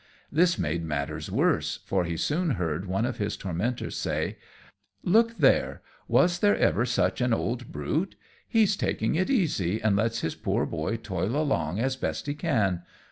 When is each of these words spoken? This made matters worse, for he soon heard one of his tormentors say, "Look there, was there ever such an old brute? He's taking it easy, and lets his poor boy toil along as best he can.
This 0.31 0.57
made 0.57 0.83
matters 0.83 1.29
worse, 1.29 1.77
for 1.85 2.05
he 2.05 2.17
soon 2.17 2.55
heard 2.57 2.87
one 2.87 3.05
of 3.05 3.19
his 3.19 3.37
tormentors 3.37 3.95
say, 3.95 4.39
"Look 5.03 5.37
there, 5.37 5.83
was 6.07 6.39
there 6.39 6.57
ever 6.57 6.87
such 6.87 7.21
an 7.21 7.35
old 7.35 7.71
brute? 7.71 8.15
He's 8.47 8.75
taking 8.75 9.13
it 9.13 9.29
easy, 9.29 9.79
and 9.79 9.95
lets 9.95 10.21
his 10.21 10.33
poor 10.33 10.65
boy 10.65 10.97
toil 10.97 11.35
along 11.35 11.79
as 11.79 11.97
best 11.97 12.25
he 12.25 12.33
can. 12.33 12.81